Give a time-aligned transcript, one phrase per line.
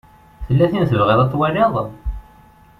[0.45, 1.73] Tella tin i tebɣiḍ ad twaliḍ?